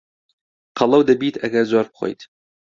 [0.77, 2.21] قەڵەو دەبیت ئەگەر زۆر بخۆیت.